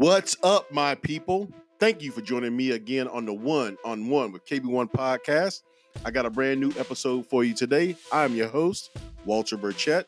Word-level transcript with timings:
What's 0.00 0.34
up, 0.42 0.72
my 0.72 0.94
people? 0.94 1.52
Thank 1.78 2.00
you 2.00 2.10
for 2.10 2.22
joining 2.22 2.56
me 2.56 2.70
again 2.70 3.06
on 3.06 3.26
the 3.26 3.34
One 3.34 3.76
on 3.84 4.08
One 4.08 4.32
with 4.32 4.46
KB1 4.46 4.90
podcast. 4.90 5.60
I 6.06 6.10
got 6.10 6.24
a 6.24 6.30
brand 6.30 6.58
new 6.58 6.72
episode 6.78 7.26
for 7.26 7.44
you 7.44 7.52
today. 7.52 7.94
I'm 8.10 8.34
your 8.34 8.48
host, 8.48 8.96
Walter 9.26 9.58
Burchett. 9.58 10.06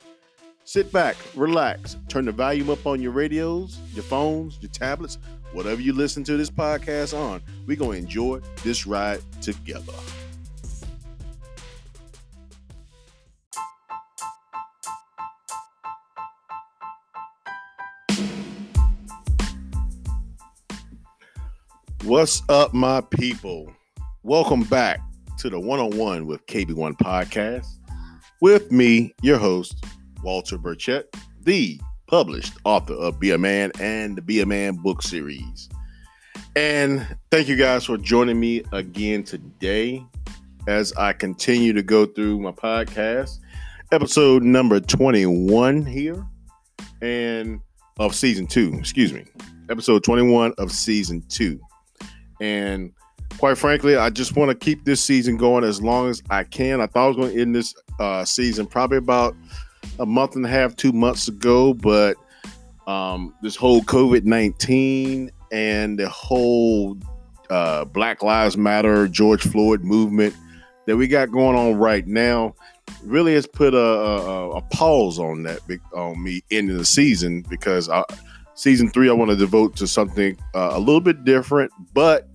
Sit 0.64 0.90
back, 0.92 1.16
relax, 1.36 1.98
turn 2.08 2.24
the 2.24 2.32
volume 2.32 2.70
up 2.70 2.86
on 2.86 3.02
your 3.02 3.12
radios, 3.12 3.78
your 3.92 4.04
phones, 4.04 4.58
your 4.62 4.70
tablets, 4.70 5.18
whatever 5.52 5.82
you 5.82 5.92
listen 5.92 6.24
to 6.24 6.38
this 6.38 6.48
podcast 6.48 7.12
on. 7.14 7.42
We're 7.66 7.76
going 7.76 7.98
to 7.98 8.06
enjoy 8.06 8.40
this 8.64 8.86
ride 8.86 9.20
together. 9.42 9.92
What's 22.12 22.42
up, 22.50 22.74
my 22.74 23.00
people? 23.00 23.72
Welcome 24.22 24.64
back 24.64 25.00
to 25.38 25.48
the 25.48 25.58
one 25.58 25.80
on 25.80 25.96
one 25.96 26.26
with 26.26 26.44
KB1 26.44 26.98
podcast 26.98 27.66
with 28.42 28.70
me, 28.70 29.14
your 29.22 29.38
host, 29.38 29.82
Walter 30.22 30.58
Burchett, 30.58 31.04
the 31.40 31.80
published 32.08 32.52
author 32.64 32.92
of 32.92 33.18
Be 33.18 33.30
a 33.30 33.38
Man 33.38 33.72
and 33.80 34.14
the 34.14 34.20
Be 34.20 34.42
a 34.42 34.46
Man 34.46 34.74
book 34.74 35.00
series. 35.00 35.70
And 36.54 37.16
thank 37.30 37.48
you 37.48 37.56
guys 37.56 37.86
for 37.86 37.96
joining 37.96 38.38
me 38.38 38.62
again 38.72 39.24
today 39.24 40.04
as 40.68 40.92
I 40.98 41.14
continue 41.14 41.72
to 41.72 41.82
go 41.82 42.04
through 42.04 42.40
my 42.40 42.52
podcast, 42.52 43.38
episode 43.90 44.42
number 44.42 44.80
21 44.80 45.86
here, 45.86 46.22
and 47.00 47.62
of 47.98 48.14
season 48.14 48.46
two, 48.46 48.74
excuse 48.78 49.14
me, 49.14 49.24
episode 49.70 50.04
21 50.04 50.52
of 50.58 50.72
season 50.72 51.24
two. 51.30 51.58
And 52.42 52.92
quite 53.38 53.56
frankly, 53.56 53.94
I 53.94 54.10
just 54.10 54.34
want 54.34 54.48
to 54.50 54.56
keep 54.56 54.84
this 54.84 55.00
season 55.00 55.36
going 55.36 55.62
as 55.62 55.80
long 55.80 56.10
as 56.10 56.24
I 56.28 56.42
can. 56.42 56.80
I 56.80 56.88
thought 56.88 57.04
I 57.04 57.06
was 57.06 57.16
going 57.16 57.34
to 57.34 57.40
end 57.40 57.54
this 57.54 57.72
uh, 58.00 58.24
season 58.24 58.66
probably 58.66 58.98
about 58.98 59.36
a 60.00 60.06
month 60.06 60.34
and 60.34 60.44
a 60.44 60.48
half, 60.48 60.74
two 60.74 60.90
months 60.92 61.28
ago, 61.28 61.72
but 61.72 62.16
um, 62.88 63.32
this 63.42 63.54
whole 63.54 63.80
COVID 63.82 64.24
19 64.24 65.30
and 65.52 65.98
the 66.00 66.08
whole 66.08 66.98
uh, 67.48 67.84
Black 67.84 68.24
Lives 68.24 68.56
Matter, 68.56 69.06
George 69.06 69.42
Floyd 69.42 69.84
movement 69.84 70.34
that 70.86 70.96
we 70.96 71.06
got 71.06 71.30
going 71.30 71.56
on 71.56 71.76
right 71.76 72.08
now 72.08 72.56
really 73.04 73.34
has 73.34 73.46
put 73.46 73.72
a, 73.72 73.78
a, 73.78 74.50
a 74.56 74.62
pause 74.62 75.20
on 75.20 75.44
that 75.44 75.60
on 75.94 76.20
me 76.20 76.42
ending 76.50 76.76
the 76.76 76.84
season 76.84 77.44
because 77.48 77.88
I, 77.88 78.02
season 78.54 78.90
three 78.90 79.08
I 79.08 79.12
want 79.12 79.30
to 79.30 79.36
devote 79.36 79.76
to 79.76 79.86
something 79.86 80.36
uh, 80.54 80.70
a 80.72 80.80
little 80.80 81.00
bit 81.00 81.24
different, 81.24 81.70
but 81.94 82.28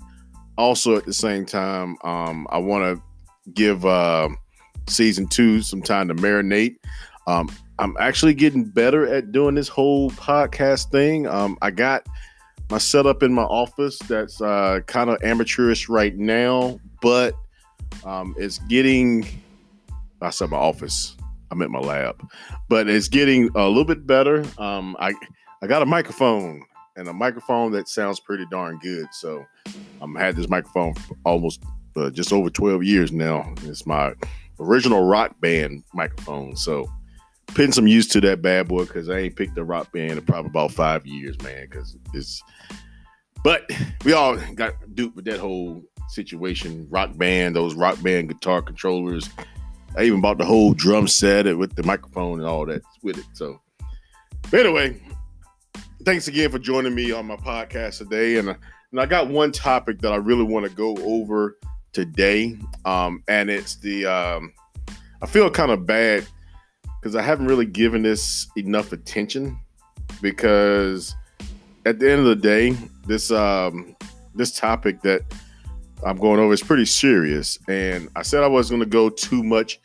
also 0.58 0.96
at 0.96 1.06
the 1.06 1.14
same 1.14 1.46
time, 1.46 1.98
um, 2.04 2.48
I 2.50 2.58
want 2.58 2.98
to 2.98 3.52
give 3.54 3.86
uh, 3.86 4.30
season 4.88 5.28
two 5.28 5.62
some 5.62 5.82
time 5.82 6.08
to 6.08 6.16
marinate. 6.16 6.78
Um, 7.28 7.50
I'm 7.80 7.96
actually 8.00 8.34
getting 8.34 8.64
better 8.64 9.06
at 9.06 9.32
doing 9.32 9.56
this 9.56 9.68
whole 9.68 10.10
podcast 10.12 10.92
thing. 10.92 11.28
Um, 11.28 11.58
I 11.62 11.72
got 11.72 12.08
my 12.70 12.78
setup 12.78 13.24
in 13.24 13.34
my 13.34 13.44
office 13.44 14.00
that's 14.00 14.42
uh, 14.42 14.80
kind 14.88 15.10
of 15.10 15.22
amateurish 15.24 15.88
right 15.88 16.16
now, 16.16 16.80
but 17.02 17.36
um, 18.04 18.36
it's 18.38 18.60
getting. 18.60 19.26
I 20.22 20.32
said 20.32 20.50
my 20.50 20.58
office. 20.58 21.16
I'm 21.52 21.62
at 21.62 21.70
my 21.70 21.80
lab, 21.80 22.28
but 22.68 22.90
it's 22.90 23.08
getting 23.08 23.50
a 23.56 23.68
little 23.68 23.86
bit 23.86 24.06
better. 24.06 24.44
Um, 24.58 24.98
I 25.00 25.14
I 25.62 25.68
got 25.68 25.82
a 25.82 25.86
microphone 25.86 26.64
and 26.98 27.08
a 27.08 27.14
microphone 27.14 27.72
that 27.72 27.88
sounds 27.88 28.20
pretty 28.20 28.46
darn 28.52 28.80
good. 28.80 29.08
So 29.14 29.46
I'm 30.02 30.16
had 30.16 30.36
this 30.36 30.50
microphone 30.50 30.96
for 30.96 31.16
almost 31.24 31.64
uh, 31.96 32.10
just 32.10 32.34
over 32.34 32.50
12 32.50 32.84
years 32.84 33.12
now. 33.12 33.54
It's 33.64 33.86
my 33.86 34.14
original 34.60 35.06
rock 35.06 35.40
band 35.40 35.84
microphone. 35.94 36.56
So 36.56 36.92
putting 37.48 37.72
some 37.72 37.88
use 37.88 38.08
to 38.10 38.22
that 38.22 38.42
bad 38.42 38.68
boy 38.68 38.86
because 38.86 39.10
I 39.10 39.20
ain't 39.20 39.36
picked 39.36 39.58
a 39.58 39.64
rock 39.64 39.92
band 39.92 40.14
in 40.14 40.26
probably 40.26 40.50
about 40.50 40.72
five 40.72 41.06
years, 41.06 41.40
man. 41.42 41.68
Because 41.70 41.96
it's, 42.14 42.42
but 43.44 43.70
we 44.04 44.14
all 44.14 44.36
got 44.56 44.74
duped 44.96 45.16
with 45.16 45.26
that 45.26 45.40
whole 45.40 45.84
situation. 46.10 46.88
Rock 46.90 47.16
band, 47.16 47.56
those 47.56 47.76
rock 47.76 48.02
band 48.02 48.30
guitar 48.30 48.62
controllers. 48.64 49.30
I 49.96 50.04
even 50.04 50.22
bought 50.22 50.40
the 50.40 50.46
whole 50.46 50.74
drum 50.74 51.08
set 51.08 51.58
with 51.58 51.76
the 51.76 51.84
microphone 51.84 52.40
and 52.40 52.48
all 52.48 52.66
that 52.66 52.82
with 53.04 53.18
it. 53.18 53.26
So, 53.34 53.62
anyway, 54.54 55.00
thanks 56.04 56.28
again 56.28 56.52
for 56.52 56.60
joining 56.60 56.94
me 56.94 57.12
on 57.12 57.26
my 57.26 57.36
podcast 57.36 57.98
today. 57.98 58.38
And, 58.38 58.50
uh, 58.50 58.56
and 58.92 59.02
I 59.02 59.06
got 59.06 59.28
one 59.28 59.52
topic 59.52 60.00
that 60.02 60.14
I 60.14 60.18
really 60.18 60.44
want 60.44 60.66
to 60.66 60.72
go 60.72 60.96
over 60.98 61.58
today. 61.92 62.58
Um, 62.86 63.24
and 63.28 63.50
it's 63.50 63.76
the, 63.76 64.06
um, 64.06 64.54
I 65.22 65.26
feel 65.26 65.50
kind 65.50 65.72
of 65.72 65.86
bad 65.86 66.26
because 67.02 67.16
I 67.16 67.22
haven't 67.22 67.48
really 67.48 67.66
given 67.66 68.04
this 68.04 68.48
enough 68.56 68.92
attention 68.92 69.60
because 70.22 71.16
at 71.86 72.00
the 72.00 72.12
end 72.12 72.22
of 72.22 72.28
the 72.28 72.36
day, 72.36 72.78
this, 73.06 73.32
um, 73.32 73.96
this 74.36 74.52
topic 74.52 75.02
that 75.02 75.24
I'm 76.04 76.18
going 76.18 76.40
over 76.40 76.54
is 76.54 76.62
pretty 76.64 76.86
serious. 76.86 77.58
And 77.68 78.10
I 78.16 78.22
said 78.22 78.44
I 78.44 78.48
wasn't 78.48 78.80
going 78.80 78.90
to 78.90 78.94
go 78.94 79.10
too 79.10 79.44
much 79.44 79.80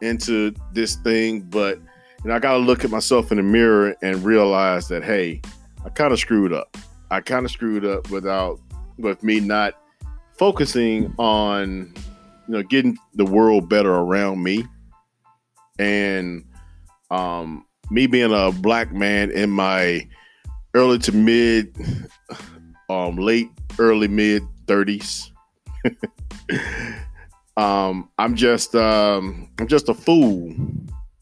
into 0.00 0.54
this 0.72 0.96
thing, 0.96 1.40
but 1.42 1.80
know, 2.26 2.34
I 2.34 2.38
got 2.38 2.52
to 2.52 2.58
look 2.58 2.84
at 2.84 2.90
myself 2.90 3.30
in 3.30 3.36
the 3.36 3.42
mirror 3.42 3.96
and 4.02 4.22
realize 4.24 4.88
that, 4.88 5.04
hey, 5.04 5.40
I 5.86 5.88
kind 5.90 6.12
of 6.12 6.18
screwed 6.18 6.52
up. 6.52 6.76
I 7.12 7.20
kind 7.20 7.44
of 7.44 7.52
screwed 7.52 7.84
up 7.84 8.10
without 8.10 8.58
with 8.98 9.22
me 9.22 9.38
not 9.38 9.74
focusing 10.36 11.14
on 11.16 11.94
you 12.48 12.54
know 12.54 12.62
getting 12.64 12.98
the 13.14 13.24
world 13.24 13.68
better 13.68 13.94
around 13.94 14.42
me 14.42 14.66
and 15.78 16.44
um 17.12 17.64
me 17.90 18.08
being 18.08 18.32
a 18.32 18.50
black 18.50 18.92
man 18.92 19.30
in 19.30 19.48
my 19.48 20.06
early 20.74 20.98
to 20.98 21.12
mid 21.12 21.74
um 22.90 23.16
late 23.16 23.48
early 23.78 24.08
mid 24.08 24.42
30s 24.66 25.30
um 27.56 28.08
i'm 28.18 28.34
just 28.34 28.74
um 28.74 29.48
i'm 29.60 29.68
just 29.68 29.88
a 29.88 29.94
fool 29.94 30.52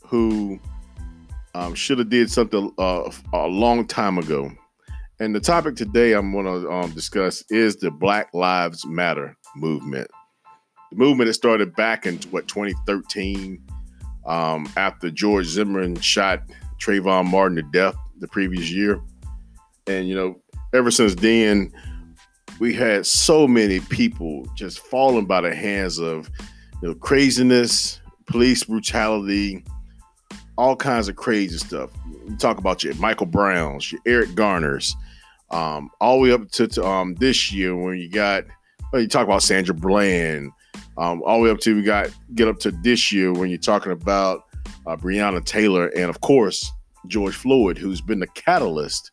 who 0.06 0.58
um, 1.54 1.74
should 1.74 1.98
have 1.98 2.08
did 2.10 2.30
something 2.30 2.72
uh, 2.78 3.10
a 3.32 3.46
long 3.46 3.86
time 3.86 4.18
ago. 4.18 4.50
And 5.20 5.34
the 5.34 5.40
topic 5.40 5.76
today 5.76 6.12
I'm 6.12 6.32
going 6.32 6.46
to 6.46 6.70
um, 6.70 6.90
discuss 6.90 7.44
is 7.50 7.76
the 7.76 7.90
Black 7.90 8.28
Lives 8.34 8.84
Matter 8.86 9.36
movement. 9.54 10.10
The 10.90 10.96
movement 10.96 11.28
that 11.28 11.34
started 11.34 11.74
back 11.76 12.06
in 12.06 12.18
what 12.30 12.48
2013 12.48 13.62
um, 14.26 14.68
after 14.76 15.10
George 15.10 15.46
Zimmerman 15.46 16.00
shot 16.00 16.42
Trayvon 16.80 17.30
Martin 17.30 17.56
to 17.56 17.62
death 17.62 17.96
the 18.18 18.28
previous 18.28 18.70
year, 18.70 19.00
and 19.86 20.08
you 20.08 20.14
know 20.14 20.40
ever 20.72 20.90
since 20.90 21.14
then 21.14 21.70
we 22.58 22.72
had 22.72 23.06
so 23.06 23.46
many 23.46 23.80
people 23.80 24.46
just 24.54 24.78
falling 24.78 25.26
by 25.26 25.40
the 25.40 25.54
hands 25.54 25.98
of 25.98 26.30
you 26.82 26.88
know, 26.88 26.94
craziness, 26.94 28.00
police 28.26 28.64
brutality, 28.64 29.64
all 30.56 30.76
kinds 30.76 31.08
of 31.08 31.16
crazy 31.16 31.58
stuff. 31.58 31.90
You 32.28 32.36
talk 32.36 32.58
about 32.58 32.84
your 32.84 32.94
Michael 32.94 33.26
Browns, 33.26 33.90
your 33.90 34.00
Eric 34.06 34.34
Garners, 34.34 34.94
um, 35.50 35.90
all 36.00 36.16
the 36.16 36.22
way 36.22 36.32
up 36.32 36.50
to, 36.52 36.66
to 36.68 36.84
um, 36.84 37.14
this 37.16 37.52
year 37.52 37.76
when 37.76 37.98
you 37.98 38.08
got, 38.08 38.44
well, 38.92 39.02
you 39.02 39.08
talk 39.08 39.24
about 39.24 39.42
Sandra 39.42 39.74
Bland, 39.74 40.50
um, 40.96 41.22
all 41.24 41.38
the 41.38 41.44
way 41.44 41.50
up 41.50 41.58
to 41.60 41.74
we 41.74 41.82
got 41.82 42.10
get 42.34 42.48
up 42.48 42.58
to 42.60 42.70
this 42.70 43.12
year 43.12 43.32
when 43.32 43.50
you're 43.50 43.58
talking 43.58 43.92
about 43.92 44.44
uh, 44.86 44.96
Breonna 44.96 45.44
Taylor 45.44 45.88
and 45.88 46.08
of 46.08 46.20
course 46.20 46.70
George 47.06 47.34
Floyd, 47.34 47.76
who's 47.76 48.00
been 48.00 48.20
the 48.20 48.26
catalyst 48.28 49.10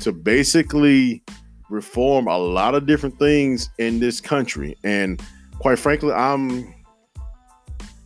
to 0.00 0.12
basically 0.12 1.22
reform 1.70 2.26
a 2.26 2.36
lot 2.36 2.74
of 2.74 2.86
different 2.86 3.18
things 3.18 3.70
in 3.78 4.00
this 4.00 4.20
country. 4.20 4.76
And 4.84 5.22
quite 5.58 5.78
frankly, 5.78 6.12
I'm 6.12 6.73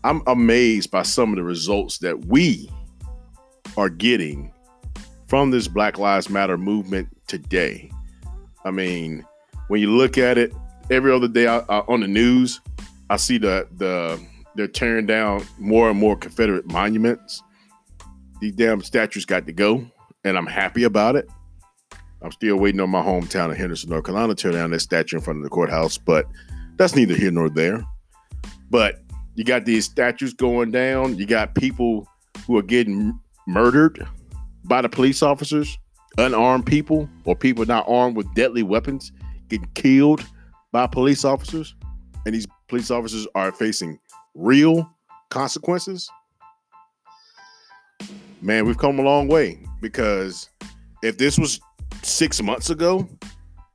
I'm 0.09 0.23
amazed 0.27 0.91
by 0.91 1.03
some 1.03 1.29
of 1.33 1.37
the 1.37 1.43
results 1.43 1.99
that 1.99 2.25
we 2.25 2.71
are 3.77 3.91
getting 3.91 4.51
from 5.27 5.51
this 5.51 5.69
Black 5.69 5.99
Lives 5.99 6.31
Matter 6.31 6.57
movement 6.57 7.11
today. 7.27 7.91
I 8.65 8.71
mean, 8.71 9.23
when 9.67 9.83
you 9.83 9.91
look 9.91 10.17
at 10.17 10.39
it, 10.39 10.51
every 10.91 11.13
other 11.13 11.29
day 11.29 11.47
I, 11.47 11.59
I, 11.59 11.81
on 11.81 12.01
the 12.01 12.09
news, 12.09 12.59
I 13.11 13.19
see 13.19 13.37
the 13.37 13.69
the 13.77 14.19
they're 14.55 14.67
tearing 14.67 15.05
down 15.05 15.47
more 15.59 15.91
and 15.91 15.99
more 15.99 16.17
Confederate 16.17 16.73
monuments. 16.73 17.43
These 18.41 18.55
damn 18.55 18.81
statues 18.81 19.27
got 19.27 19.45
to 19.45 19.53
go, 19.53 19.85
and 20.25 20.39
I'm 20.39 20.47
happy 20.47 20.85
about 20.85 21.17
it. 21.17 21.29
I'm 22.23 22.33
still 22.33 22.57
waiting 22.57 22.81
on 22.81 22.89
my 22.89 23.03
hometown 23.03 23.51
of 23.51 23.59
Henderson, 23.59 23.91
North 23.91 24.05
Carolina, 24.05 24.35
to 24.35 24.43
tear 24.43 24.53
down 24.53 24.71
that 24.71 24.81
statue 24.81 25.19
in 25.19 25.23
front 25.23 25.37
of 25.37 25.43
the 25.43 25.51
courthouse, 25.51 25.99
but 25.99 26.25
that's 26.77 26.97
neither 26.97 27.15
here 27.15 27.31
nor 27.31 27.51
there. 27.51 27.85
But 28.71 29.03
you 29.39 29.45
got 29.45 29.65
these 29.65 29.85
statues 29.85 30.35
going 30.35 30.73
down. 30.73 31.17
You 31.17 31.25
got 31.25 31.55
people 31.55 32.09
who 32.45 32.59
are 32.59 32.63
getting 32.63 33.17
murdered 33.47 34.05
by 34.65 34.83
the 34.83 34.89
police 34.89 35.23
officers 35.23 35.79
unarmed 36.19 36.67
people 36.67 37.09
or 37.25 37.37
people 37.37 37.65
not 37.65 37.85
armed 37.87 38.17
with 38.17 38.27
deadly 38.35 38.65
weapons 38.65 39.13
getting 39.49 39.71
killed 39.75 40.27
by 40.73 40.89
police 40.89 41.25
officers, 41.25 41.77
and 42.27 42.35
these 42.35 42.49
police 42.67 42.91
officers 42.91 43.29
are 43.37 43.53
facing 43.53 44.01
real 44.35 44.91
consequences. 45.31 46.11
Man, 48.43 48.67
we've 48.67 48.77
come 48.77 48.99
a 48.99 49.03
long 49.03 49.29
way 49.29 49.61
because 49.81 50.51
if 51.05 51.17
this 51.17 51.39
was 51.39 51.61
six 52.03 52.43
months 52.43 52.71
ago, 52.71 53.09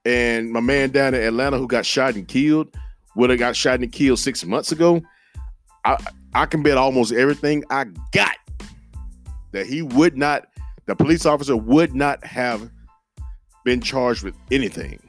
and 0.04 0.52
my 0.52 0.60
man 0.60 0.90
down 0.90 1.14
in 1.14 1.24
Atlanta 1.24 1.58
who 1.58 1.70
got 1.70 1.86
shot 1.86 2.16
and 2.16 2.28
killed 2.28 2.68
would 3.16 3.30
have 3.30 3.40
got 3.40 3.56
shot 3.56 3.80
and 3.80 3.94
killed 3.94 4.20
six 4.20 4.44
months 4.44 4.74
ago, 4.74 5.02
I 5.86 5.98
I 6.36 6.46
can 6.46 6.64
bet 6.64 6.78
almost 6.78 7.12
everything 7.14 7.64
I 7.70 7.86
got 8.12 8.38
that 9.52 9.68
he 9.68 9.82
would 9.82 10.18
not, 10.18 10.48
the 10.88 10.96
police 10.96 11.26
officer 11.26 11.56
would 11.56 11.94
not 11.96 12.24
have 12.26 12.72
been 13.64 13.80
charged 13.82 14.24
with 14.24 14.36
anything. 14.52 15.00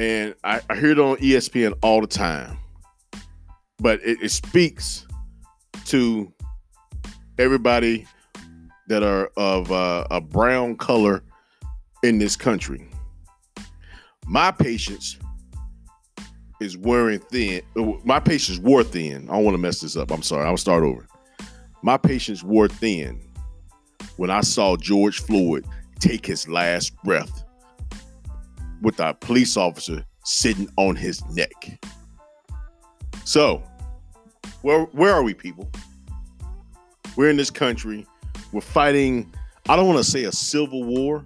And 0.00 0.34
I, 0.42 0.60
I 0.70 0.76
hear 0.76 0.92
it 0.92 0.98
on 0.98 1.16
ESPN 1.18 1.74
all 1.82 2.00
the 2.00 2.06
time, 2.06 2.56
but 3.78 4.00
it, 4.02 4.18
it 4.22 4.30
speaks 4.30 5.06
to 5.86 6.32
everybody 7.38 8.06
that 8.88 9.02
are 9.02 9.30
of 9.36 9.70
uh, 9.70 10.06
a 10.10 10.20
brown 10.20 10.76
color 10.76 11.22
in 12.02 12.18
this 12.18 12.34
country. 12.34 12.88
My 14.26 14.50
patience 14.50 15.18
is 16.62 16.76
wearing 16.76 17.18
thin. 17.18 17.62
Uh, 17.76 17.92
my 18.04 18.20
patience 18.20 18.58
wore 18.58 18.84
thin. 18.84 19.28
I 19.28 19.34
don't 19.34 19.44
want 19.44 19.54
to 19.54 19.58
mess 19.58 19.80
this 19.80 19.96
up. 19.96 20.10
I'm 20.10 20.22
sorry. 20.22 20.46
I'll 20.46 20.56
start 20.56 20.82
over. 20.82 21.06
My 21.82 21.96
patience 21.96 22.42
wore 22.42 22.68
thin 22.68 23.20
when 24.16 24.30
I 24.30 24.40
saw 24.40 24.76
George 24.76 25.20
Floyd 25.20 25.66
take 25.98 26.24
his 26.26 26.48
last 26.48 26.96
breath 27.02 27.44
with 28.80 28.98
a 29.00 29.14
police 29.14 29.56
officer 29.56 30.04
sitting 30.24 30.68
on 30.76 30.96
his 30.96 31.24
neck. 31.30 31.80
So, 33.24 33.62
where 34.62 34.84
where 34.86 35.12
are 35.12 35.22
we, 35.22 35.34
people? 35.34 35.70
We're 37.16 37.30
in 37.30 37.36
this 37.36 37.50
country. 37.50 38.06
We're 38.52 38.60
fighting. 38.60 39.32
I 39.68 39.76
don't 39.76 39.86
want 39.86 39.98
to 39.98 40.10
say 40.10 40.24
a 40.24 40.32
civil 40.32 40.82
war, 40.82 41.24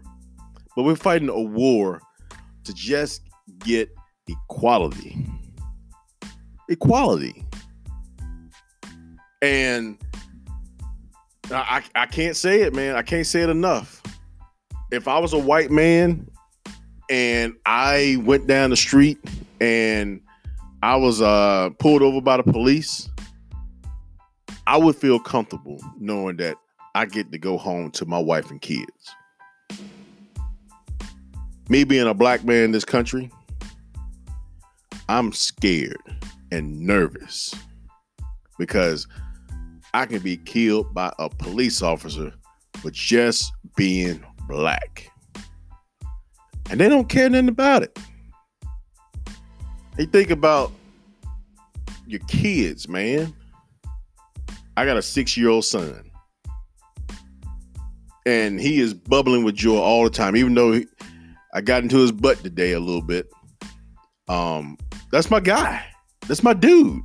but 0.74 0.82
we're 0.82 0.96
fighting 0.96 1.28
a 1.28 1.40
war 1.40 2.02
to 2.64 2.74
just 2.74 3.22
get 3.60 3.95
equality. 4.28 5.26
Equality. 6.68 7.44
And 9.42 9.98
I, 11.50 11.82
I 11.94 12.06
can't 12.06 12.36
say 12.36 12.62
it, 12.62 12.74
man. 12.74 12.96
I 12.96 13.02
can't 13.02 13.26
say 13.26 13.42
it 13.42 13.50
enough. 13.50 14.02
If 14.90 15.08
I 15.08 15.18
was 15.18 15.32
a 15.32 15.38
white 15.38 15.70
man 15.70 16.28
and 17.10 17.54
I 17.66 18.18
went 18.24 18.46
down 18.46 18.70
the 18.70 18.76
street 18.76 19.18
and 19.60 20.20
I 20.82 20.96
was 20.96 21.22
uh, 21.22 21.70
pulled 21.78 22.02
over 22.02 22.20
by 22.20 22.36
the 22.36 22.42
police, 22.42 23.08
I 24.66 24.76
would 24.76 24.96
feel 24.96 25.20
comfortable 25.20 25.80
knowing 25.98 26.36
that 26.38 26.56
I 26.94 27.06
get 27.06 27.30
to 27.32 27.38
go 27.38 27.58
home 27.58 27.90
to 27.92 28.06
my 28.06 28.18
wife 28.18 28.50
and 28.50 28.60
kids. 28.60 28.90
Me 31.68 31.84
being 31.84 32.06
a 32.06 32.14
black 32.14 32.44
man 32.44 32.64
in 32.64 32.72
this 32.72 32.84
country, 32.84 33.30
I'm 35.08 35.32
scared 35.32 35.96
and 36.50 36.80
nervous 36.80 37.54
because 38.58 39.06
I 39.94 40.06
can 40.06 40.18
be 40.20 40.36
killed 40.36 40.92
by 40.92 41.12
a 41.18 41.28
police 41.28 41.82
officer 41.82 42.32
for 42.80 42.90
just 42.90 43.52
being 43.76 44.24
black. 44.48 45.10
And 46.70 46.80
they 46.80 46.88
don't 46.88 47.08
care 47.08 47.30
nothing 47.30 47.48
about 47.48 47.82
it. 47.82 47.98
They 49.96 50.06
think 50.06 50.30
about 50.30 50.72
your 52.06 52.20
kids, 52.28 52.88
man. 52.88 53.34
I 54.76 54.84
got 54.84 54.96
a 54.96 55.02
six 55.02 55.36
year 55.36 55.48
old 55.48 55.64
son. 55.64 56.10
And 58.26 58.60
he 58.60 58.80
is 58.80 58.92
bubbling 58.92 59.44
with 59.44 59.54
joy 59.54 59.78
all 59.78 60.02
the 60.02 60.10
time, 60.10 60.36
even 60.36 60.54
though 60.54 60.72
he, 60.72 60.86
I 61.54 61.60
got 61.60 61.84
into 61.84 61.98
his 61.98 62.10
butt 62.10 62.38
today 62.38 62.72
a 62.72 62.80
little 62.80 63.02
bit. 63.02 63.30
Um, 64.28 64.76
that's 65.10 65.30
my 65.30 65.40
guy. 65.40 65.84
That's 66.28 66.42
my 66.42 66.52
dude. 66.52 67.02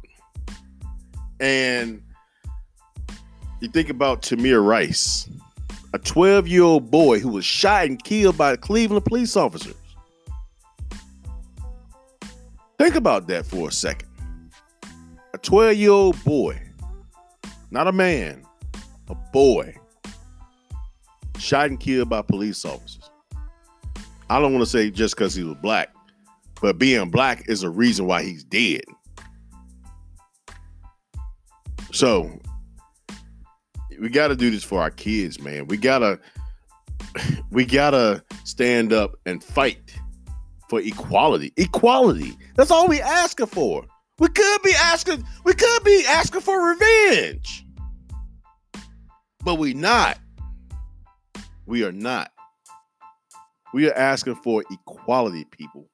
And 1.40 2.02
you 3.62 3.68
think 3.68 3.90
about 3.90 4.22
Tamir 4.22 4.66
Rice, 4.66 5.30
a 5.94 6.00
12 6.00 6.48
year 6.48 6.64
old 6.64 6.90
boy 6.90 7.20
who 7.20 7.30
was 7.30 7.46
shot 7.46 7.86
and 7.86 8.04
killed 8.04 8.38
by 8.38 8.56
Cleveland 8.56 9.06
police 9.06 9.36
officers. 9.36 9.76
Think 12.78 12.96
about 12.96 13.28
that 13.28 13.46
for 13.46 13.70
a 13.70 13.72
second. 13.72 14.10
A 15.34 15.38
12 15.38 15.76
year 15.78 15.92
old 15.92 16.24
boy, 16.24 16.60
not 17.70 17.88
a 17.88 17.92
man, 17.92 18.44
a 19.08 19.16
boy, 19.16 19.76
shot 21.38 21.70
and 21.70 21.80
killed 21.80 22.10
by 22.10 22.22
police 22.22 22.66
officers. 22.66 23.10
I 24.30 24.40
don't 24.40 24.54
want 24.54 24.64
to 24.64 24.70
say 24.70 24.90
just 24.90 25.16
because 25.16 25.36
he 25.36 25.44
was 25.44 25.58
black, 25.62 25.94
but 26.62 26.78
being 26.78 27.10
black 27.10 27.48
is 27.50 27.64
a 27.64 27.70
reason 27.70 28.06
why 28.06 28.24
he's 28.24 28.44
dead. 28.44 28.84
So 31.92 32.32
we 34.00 34.10
got 34.10 34.30
to 34.30 34.36
do 34.36 34.50
this 34.50 34.64
for 34.64 34.82
our 34.82 34.92
kids, 34.92 35.40
man. 35.40 35.68
We 35.68 35.78
gotta 35.78 36.20
we 37.52 37.66
gotta 37.66 38.24
stand 38.44 38.94
up 38.94 39.16
and 39.26 39.44
fight 39.44 39.94
for 40.70 40.80
equality. 40.80 41.52
Equality. 41.58 42.38
That's 42.56 42.72
all 42.72 42.88
we 42.88 43.02
asking 43.02 43.48
for. 43.48 43.86
We 44.20 44.28
could 44.30 44.62
be 44.62 44.74
asking. 44.76 45.24
We 45.44 45.54
could 45.54 45.84
be 45.84 46.06
asking 46.08 46.42
for 46.42 46.70
revenge, 46.70 47.66
but 49.44 49.56
we 49.56 49.74
not. 49.74 50.20
We 51.66 51.84
are 51.84 51.92
not. 51.92 52.32
We 53.74 53.90
are 53.90 53.94
asking 53.94 54.36
for 54.36 54.64
equality, 54.70 55.46
people, 55.46 55.88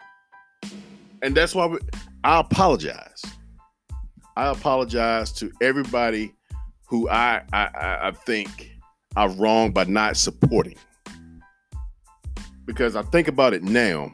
and 1.21 1.35
that's 1.35 1.55
why 1.55 1.65
we, 1.65 1.79
I 2.23 2.39
apologize. 2.39 3.21
I 4.35 4.49
apologize 4.51 5.31
to 5.33 5.51
everybody 5.61 6.33
who 6.87 7.09
I, 7.09 7.41
I 7.51 7.69
I 7.73 8.11
think 8.25 8.71
are 9.15 9.29
wrong 9.29 9.71
by 9.71 9.85
not 9.85 10.17
supporting. 10.17 10.77
Because 12.65 12.95
I 12.95 13.01
think 13.03 13.27
about 13.27 13.53
it 13.53 13.63
now 13.63 14.11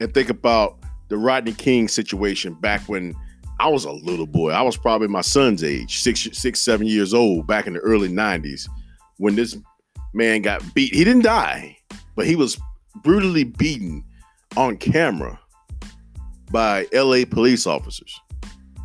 and 0.00 0.12
think 0.12 0.28
about 0.28 0.78
the 1.08 1.16
Rodney 1.16 1.52
King 1.52 1.88
situation 1.88 2.54
back 2.54 2.82
when 2.82 3.14
I 3.58 3.68
was 3.68 3.84
a 3.84 3.92
little 3.92 4.26
boy. 4.26 4.50
I 4.50 4.60
was 4.60 4.76
probably 4.76 5.08
my 5.08 5.20
son's 5.22 5.64
age, 5.64 6.00
six, 6.00 6.28
six, 6.32 6.60
seven 6.60 6.86
years 6.86 7.14
old, 7.14 7.46
back 7.46 7.66
in 7.66 7.72
the 7.72 7.80
early 7.80 8.08
'90s, 8.08 8.68
when 9.16 9.36
this 9.36 9.56
man 10.12 10.42
got 10.42 10.62
beat. 10.74 10.94
He 10.94 11.04
didn't 11.04 11.22
die, 11.22 11.78
but 12.14 12.26
he 12.26 12.36
was 12.36 12.60
brutally 13.02 13.44
beaten 13.44 14.04
on 14.56 14.76
camera 14.76 15.38
by 16.50 16.86
LA 16.92 17.24
police 17.28 17.66
officers. 17.66 18.20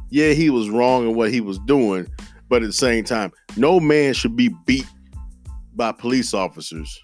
Yeah, 0.10 0.34
he 0.34 0.50
was 0.50 0.70
wrong 0.70 1.08
in 1.10 1.15
what 1.15 1.32
he 1.32 1.41
was 1.41 1.58
doing, 1.60 2.08
but 2.50 2.63
at 2.63 2.68
the 2.68 2.74
same 2.74 3.03
time, 3.03 3.32
no 3.56 3.80
man 3.80 4.13
should 4.13 4.36
be 4.36 4.50
beat 4.65 4.88
by 5.75 5.91
police 5.91 6.34
officers 6.34 7.01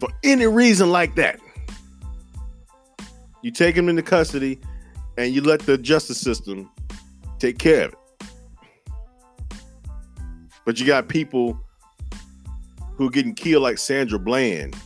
for 0.00 0.08
any 0.24 0.46
reason 0.46 0.90
like 0.90 1.14
that. 1.16 1.38
You 3.42 3.50
take 3.52 3.76
him 3.76 3.88
into 3.88 4.02
custody 4.02 4.60
and 5.16 5.32
you 5.32 5.40
let 5.40 5.60
the 5.60 5.78
justice 5.78 6.20
system 6.20 6.70
take 7.38 7.58
care 7.58 7.86
of 7.86 7.92
it. 7.92 7.98
But 10.64 10.78
you 10.78 10.86
got 10.86 11.08
people 11.08 11.58
who 12.96 13.06
are 13.06 13.10
getting 13.10 13.34
killed 13.34 13.62
like 13.62 13.78
Sandra 13.78 14.18
Bland, 14.18 14.76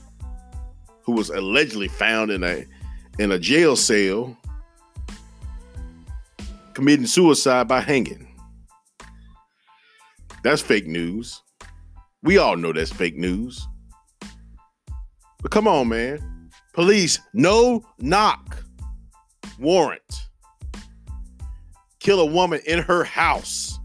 who 1.03 1.13
was 1.13 1.31
allegedly 1.31 1.89
found 1.89 2.31
in 2.31 2.45
a 2.45 2.67
in 3.19 3.33
a 3.33 3.39
jail 3.39 3.77
cell 3.77 4.37
committing 6.75 7.07
suicide 7.07 7.69
by 7.69 7.81
hanging. 7.81 8.29
That's 10.43 10.63
fake 10.63 10.87
news. 10.87 11.43
We 12.23 12.39
all 12.39 12.57
know 12.57 12.73
that's 12.73 12.93
fake 12.93 13.17
news. 13.17 13.67
But 15.41 15.51
come 15.51 15.69
on, 15.69 15.89
man. 15.89 16.51
Police, 16.73 17.21
no 17.35 17.85
knock 17.99 18.57
warrant. 19.59 20.03
Kill 22.01 22.21
a 22.21 22.27
woman 22.27 22.61
in 22.67 22.81
her 22.81 23.05
house. 23.05 23.79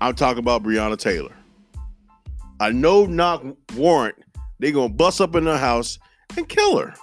I'm 0.00 0.14
talking 0.14 0.38
about 0.38 0.62
Breonna 0.62 0.98
Taylor. 0.98 1.34
A 2.60 2.72
no 2.72 3.04
knock 3.06 3.44
warrant. 3.76 4.16
They 4.58 4.70
gonna 4.72 4.88
bust 4.88 5.20
up 5.20 5.34
in 5.34 5.44
her 5.46 5.58
house 5.58 5.98
and 6.36 6.48
kill 6.48 6.78
her. 6.78 6.94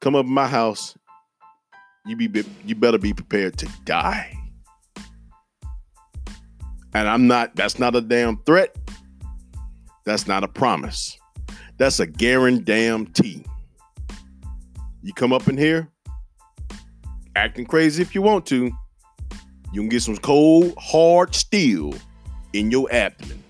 Come 0.00 0.14
up 0.14 0.26
my 0.26 0.46
house. 0.46 0.96
You 2.06 2.16
be 2.16 2.44
you 2.64 2.74
better 2.74 2.98
be 2.98 3.12
prepared 3.12 3.58
to 3.58 3.68
die. 3.84 4.32
And 6.94 7.08
I'm 7.08 7.26
not, 7.26 7.54
that's 7.54 7.78
not 7.78 7.94
a 7.94 8.00
damn 8.00 8.42
threat. 8.44 8.74
That's 10.06 10.26
not 10.26 10.42
a 10.42 10.48
promise. 10.48 11.18
That's 11.76 12.00
a 12.00 12.06
guarantee. 12.06 13.44
You 15.02 15.12
come 15.12 15.32
up 15.32 15.48
in 15.48 15.56
here 15.56 15.90
acting 17.38 17.64
crazy 17.64 18.02
if 18.02 18.14
you 18.14 18.22
want 18.22 18.44
to, 18.46 18.70
you 19.72 19.80
can 19.80 19.88
get 19.88 20.02
some 20.02 20.16
cold, 20.16 20.74
hard 20.76 21.34
steel 21.34 21.94
in 22.52 22.70
your 22.70 22.92
abdomen. 22.92 23.42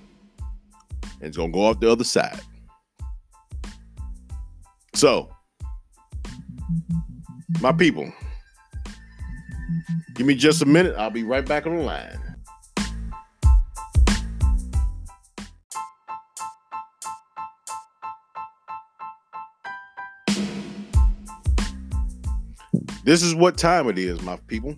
And 1.00 1.28
it's 1.28 1.37
gonna 1.37 1.50
go 1.50 1.64
off 1.64 1.80
the 1.80 1.90
other 1.90 2.04
side. 2.04 2.40
So, 4.99 5.31
my 7.61 7.71
people, 7.71 8.12
give 10.17 10.26
me 10.26 10.35
just 10.35 10.61
a 10.61 10.67
minute. 10.67 10.97
I'll 10.99 11.09
be 11.09 11.23
right 11.23 11.47
back 11.47 11.67
on 11.67 11.76
the 11.76 11.83
line. 11.85 12.19
This 23.05 23.23
is 23.23 23.37
what 23.37 23.57
time 23.57 23.88
it 23.88 23.99
is, 24.00 24.21
my 24.23 24.37
people. 24.49 24.75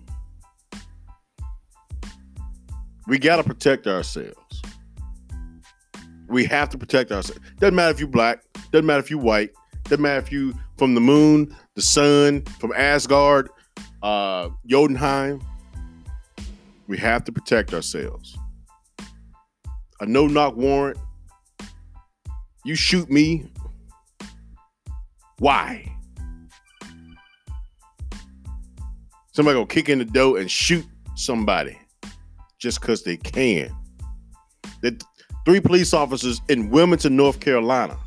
We 3.07 3.17
got 3.17 3.37
to 3.37 3.43
protect 3.43 3.87
ourselves. 3.87 4.61
We 6.27 6.45
have 6.45 6.69
to 6.69 6.77
protect 6.77 7.11
ourselves. 7.11 7.41
Doesn't 7.57 7.73
matter 7.73 7.89
if 7.89 7.99
you're 7.99 8.07
black, 8.07 8.43
doesn't 8.71 8.85
matter 8.85 8.99
if 8.99 9.09
you're 9.09 9.19
white, 9.19 9.49
doesn't 9.91 10.03
matter 10.03 10.19
if 10.19 10.31
you 10.31 10.53
from 10.77 10.95
the 10.95 11.01
moon, 11.01 11.53
the 11.75 11.81
sun, 11.81 12.43
from 12.61 12.71
Asgard, 12.71 13.49
uh, 14.01 14.47
Jotunheim. 14.65 15.41
We 16.87 16.97
have 16.97 17.25
to 17.25 17.31
protect 17.33 17.73
ourselves. 17.73 18.37
A 19.99 20.05
no 20.05 20.27
knock 20.27 20.55
warrant. 20.55 20.97
You 22.63 22.75
shoot 22.75 23.11
me. 23.11 23.51
Why? 25.39 25.93
Somebody 29.33 29.55
gonna 29.55 29.67
kick 29.67 29.89
in 29.89 29.99
the 29.99 30.05
door 30.05 30.37
and 30.37 30.49
shoot 30.49 30.85
somebody 31.15 31.77
just 32.59 32.79
because 32.79 33.03
they 33.03 33.17
can. 33.17 33.75
The 34.81 34.97
three 35.43 35.59
police 35.59 35.93
officers 35.93 36.39
in 36.47 36.69
Wilmington, 36.69 37.17
North 37.17 37.41
Carolina, 37.41 37.97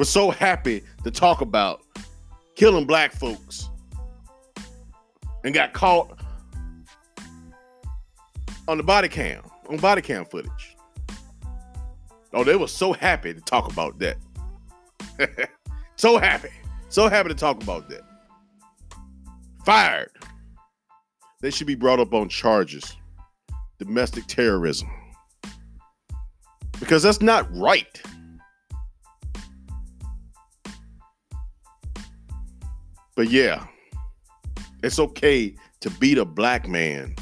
were 0.00 0.04
so 0.06 0.30
happy 0.30 0.82
to 1.04 1.10
talk 1.10 1.42
about 1.42 1.82
killing 2.54 2.86
black 2.86 3.12
folks 3.12 3.68
and 5.44 5.52
got 5.52 5.74
caught 5.74 6.18
on 8.66 8.78
the 8.78 8.82
body 8.82 9.10
cam, 9.10 9.42
on 9.68 9.76
body 9.76 10.00
cam 10.00 10.24
footage. 10.24 10.74
Oh, 12.32 12.44
they 12.44 12.56
were 12.56 12.66
so 12.66 12.94
happy 12.94 13.34
to 13.34 13.42
talk 13.42 13.70
about 13.70 13.98
that. 13.98 14.16
so 15.96 16.16
happy. 16.16 16.48
So 16.88 17.06
happy 17.06 17.28
to 17.28 17.34
talk 17.34 17.62
about 17.62 17.90
that 17.90 18.00
fired. 19.66 20.12
They 21.42 21.50
should 21.50 21.66
be 21.66 21.74
brought 21.74 22.00
up 22.00 22.14
on 22.14 22.30
charges 22.30 22.96
domestic 23.78 24.24
terrorism. 24.28 24.88
Because 26.78 27.02
that's 27.02 27.20
not 27.20 27.54
right. 27.54 28.00
But 33.20 33.28
yeah, 33.28 33.66
it's 34.82 34.98
okay 34.98 35.54
to 35.80 35.90
beat 35.90 36.16
a 36.16 36.24
black 36.24 36.66
man 36.66 37.14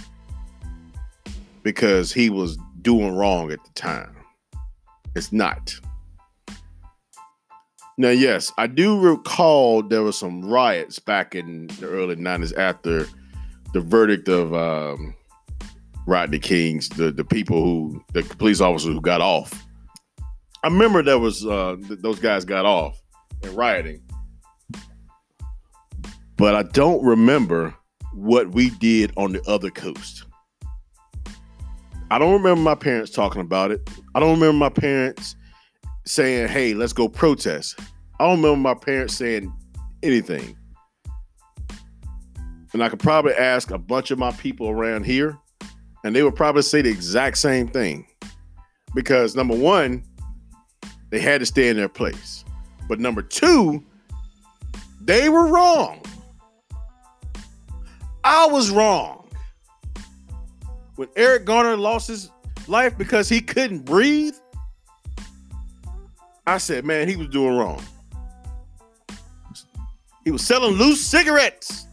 because 1.65 2.13
he 2.13 2.31
was 2.31 2.57
doing 2.83 3.17
wrong 3.17 3.51
at 3.51 3.59
the 3.65 3.71
time. 3.73 4.15
It's 5.17 5.33
not. 5.33 5.75
Now, 7.97 8.11
yes, 8.11 8.53
I 8.59 8.69
do 8.69 8.97
recall 9.01 9.83
there 9.83 10.05
were 10.05 10.13
some 10.13 10.43
riots 10.43 11.01
back 11.01 11.35
in 11.35 11.67
the 11.81 11.89
early 11.89 12.15
90s 12.15 12.57
after 12.57 13.09
the 13.73 13.81
verdict 13.81 14.29
of 14.29 14.55
um, 14.55 15.17
Rodney 16.07 16.39
King's, 16.39 16.91
the, 16.91 17.11
the 17.11 17.25
people 17.25 17.61
who, 17.61 18.05
the 18.13 18.23
police 18.23 18.61
officers 18.61 18.95
who 18.95 19.01
got 19.01 19.21
off. 19.21 19.67
I 20.63 20.69
remember 20.69 21.03
there 21.03 21.19
was, 21.19 21.45
uh, 21.45 21.75
th- 21.89 21.99
those 22.03 22.21
guys 22.21 22.45
got 22.45 22.67
off 22.67 23.03
and 23.43 23.53
rioting. 23.55 24.01
But 26.39 26.55
I 26.55 26.63
don't 26.63 27.05
remember 27.05 27.75
what 28.15 28.53
we 28.53 28.71
did 28.71 29.13
on 29.17 29.33
the 29.33 29.43
other 29.43 29.71
coast. 29.71 30.25
I 32.11 32.19
don't 32.19 32.33
remember 32.33 32.63
my 32.63 32.77
parents 32.77 33.11
talking 33.11 33.43
about 33.43 33.71
it. 33.73 33.91
I 34.15 34.21
don't 34.21 34.41
remember 34.41 34.57
my 34.57 34.71
parents 34.71 35.37
saying, 36.07 36.49
hey, 36.49 36.73
let's 36.75 36.95
go 36.95 37.09
protest. 37.09 37.79
I 38.19 38.25
don't 38.25 38.41
remember 38.41 38.57
my 38.57 38.75
parents 38.75 39.15
saying 39.15 39.53
anything. 40.03 40.57
And 42.73 42.83
I 42.85 42.89
could 42.89 43.01
probably 43.01 43.35
ask 43.35 43.71
a 43.71 43.79
bunch 43.79 44.11
of 44.11 44.19
my 44.19 44.31
people 44.33 44.71
around 44.71 45.07
here, 45.07 45.37
and 46.05 46.15
they 46.15 46.23
would 46.23 46.37
probably 46.37 46.63
say 46.63 46.83
the 46.83 46.91
exact 46.91 47.39
same 47.39 47.67
thing. 47.67 48.07
Because 48.95 49.35
number 49.35 49.57
one, 49.57 50.05
they 51.11 51.19
had 51.19 51.41
to 51.41 51.47
stay 51.47 51.69
in 51.69 51.77
their 51.77 51.89
place. 51.89 52.45
But 52.89 53.01
number 53.01 53.23
two, 53.23 53.85
they 55.01 55.29
were 55.29 55.47
wrong. 55.47 56.01
I 58.31 58.47
was 58.47 58.71
wrong. 58.71 59.27
When 60.97 61.09
Eric 61.17 61.47
Garner 61.47 61.79
lost 61.79 62.09
his 62.09 62.31
life 62.67 62.99
because 62.99 63.27
he 63.27 63.41
couldn't 63.41 63.87
breathe, 63.87 64.35
I 66.47 66.59
said, 66.59 66.85
man, 66.85 67.09
he 67.09 67.17
was 67.17 67.29
doing 67.29 67.57
wrong. 67.57 67.83
He 70.25 70.31
was 70.31 70.47
selling 70.47 70.75
loose 70.75 71.01
cigarettes. 71.01 71.87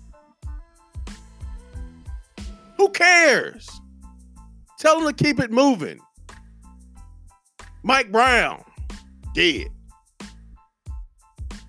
Who 2.75 2.89
cares? 2.89 3.69
Tell 4.77 4.99
him 4.99 5.07
to 5.07 5.23
keep 5.23 5.39
it 5.39 5.53
moving. 5.53 5.99
Mike 7.81 8.11
Brown, 8.11 8.61
dead. 9.33 9.67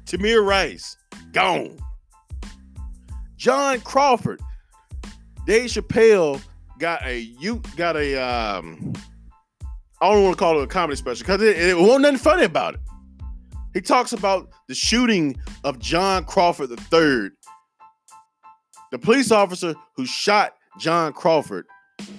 Tamir 0.06 0.44
Rice, 0.44 0.96
gone. 1.30 1.78
John 3.37 3.80
Crawford, 3.82 4.40
Dave 5.47 5.71
Chappelle 5.71 6.43
got 6.79 7.05
a 7.07 7.21
you 7.21 7.62
got 7.76 7.97
a 7.97 8.17
um 8.17 8.93
I 10.00 10.12
don't 10.12 10.25
want 10.25 10.37
to 10.37 10.38
call 10.38 10.61
it 10.61 10.65
a 10.65 10.67
comedy 10.67 10.97
special 10.97 11.25
because 11.25 11.41
it, 11.41 11.57
it 11.57 11.79
wasn't 11.79 12.03
nothing 12.03 12.19
funny 12.19 12.45
about 12.45 12.75
it. 12.75 12.81
He 13.73 13.81
talks 13.81 14.12
about 14.12 14.50
the 14.69 14.75
shooting 14.75 15.37
of 15.65 15.79
John 15.79 16.25
Crawford 16.25 16.71
III. 16.71 17.31
The 18.91 18.99
police 19.00 19.31
officer 19.31 19.75
who 19.95 20.05
shot 20.05 20.55
John 20.79 21.12
Crawford 21.12 21.67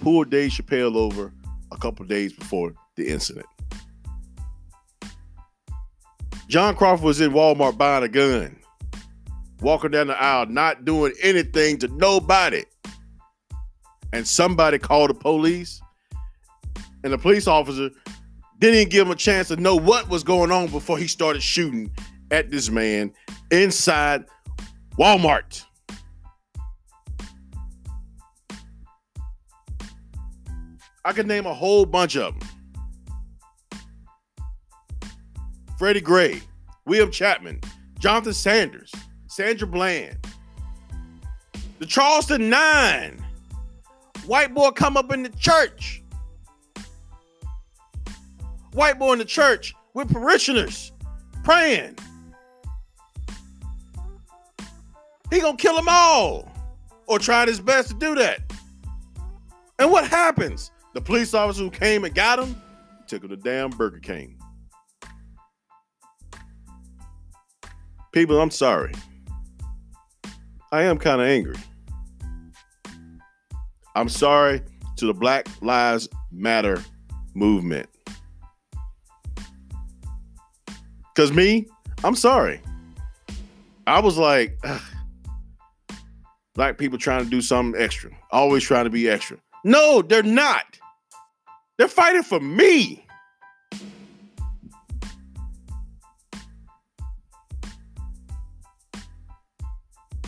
pulled 0.01 0.29
Dave 0.29 0.51
Chappelle 0.51 0.95
over 0.95 1.33
a 1.71 1.77
couple 1.77 2.05
days 2.05 2.33
before 2.33 2.73
the 2.95 3.07
incident. 3.09 3.45
John 6.47 6.75
Crawford 6.75 7.05
was 7.05 7.21
in 7.21 7.31
Walmart 7.31 7.77
buying 7.77 8.03
a 8.03 8.07
gun, 8.07 8.57
walking 9.59 9.91
down 9.91 10.07
the 10.07 10.19
aisle, 10.19 10.45
not 10.45 10.85
doing 10.85 11.13
anything 11.21 11.77
to 11.79 11.87
nobody. 11.89 12.63
And 14.13 14.27
somebody 14.27 14.79
called 14.79 15.09
the 15.09 15.13
police 15.13 15.81
and 17.03 17.13
the 17.13 17.17
police 17.17 17.47
officer 17.47 17.89
didn't 18.59 18.89
give 18.89 19.07
him 19.07 19.11
a 19.11 19.15
chance 19.15 19.49
to 19.49 19.55
know 19.55 19.75
what 19.75 20.09
was 20.09 20.23
going 20.23 20.51
on 20.51 20.67
before 20.67 20.97
he 20.97 21.07
started 21.07 21.41
shooting 21.41 21.91
at 22.31 22.49
this 22.49 22.69
man 22.69 23.13
inside 23.51 24.25
Walmart. 24.97 25.63
I 31.05 31.13
could 31.13 31.27
name 31.27 31.45
a 31.45 31.53
whole 31.53 31.85
bunch 31.85 32.17
of 32.17 32.37
them. 32.37 32.49
Freddie 35.77 36.01
Gray, 36.01 36.41
William 36.85 37.11
Chapman, 37.11 37.61
Jonathan 37.99 38.33
Sanders, 38.33 38.91
Sandra 39.27 39.67
Bland, 39.67 40.17
the 41.79 41.85
Charleston 41.85 42.49
Nine, 42.49 43.23
white 44.27 44.53
boy 44.53 44.71
come 44.71 44.97
up 44.97 45.11
in 45.11 45.23
the 45.23 45.29
church 45.29 46.03
white 48.77 48.99
boy 48.99 49.13
in 49.13 49.19
the 49.19 49.25
church 49.25 49.73
with 49.95 50.11
parishioners 50.13 50.91
praying. 51.43 51.97
He 55.31 55.41
gonna 55.41 55.57
kill 55.57 55.75
them 55.75 55.87
all 55.89 56.49
or 57.07 57.17
tried 57.17 57.47
his 57.47 57.59
best 57.59 57.89
to 57.89 57.95
do 57.95 58.15
that. 58.15 58.41
And 59.79 59.91
what 59.91 60.07
happens? 60.07 60.71
The 60.93 61.01
police 61.01 61.33
officer 61.33 61.63
who 61.63 61.71
came 61.71 62.05
and 62.05 62.13
got 62.13 62.39
him 62.39 62.55
took 63.07 63.23
him 63.23 63.29
to 63.29 63.37
damn 63.37 63.71
Burger 63.71 63.99
King. 63.99 64.37
People, 68.11 68.39
I'm 68.39 68.51
sorry. 68.51 68.93
I 70.71 70.83
am 70.83 70.97
kind 70.97 71.19
of 71.19 71.27
angry. 71.27 71.57
I'm 73.97 74.09
sorry 74.09 74.61
to 74.97 75.07
the 75.07 75.13
Black 75.15 75.47
Lives 75.63 76.07
Matter 76.31 76.83
movement. 77.33 77.89
Because 81.15 81.33
me, 81.33 81.65
I'm 82.03 82.13
sorry. 82.13 82.61
I 83.87 83.99
was 83.99 84.19
like, 84.19 84.55
ugh, 84.63 84.79
black 86.53 86.77
people 86.77 86.99
trying 86.99 87.23
to 87.23 87.29
do 87.31 87.41
something 87.41 87.81
extra, 87.81 88.11
always 88.29 88.63
trying 88.63 88.83
to 88.83 88.91
be 88.91 89.09
extra. 89.09 89.37
No, 89.63 90.03
they're 90.03 90.21
not. 90.21 90.77
They're 91.79 91.87
fighting 91.87 92.21
for 92.21 92.39
me. 92.39 93.03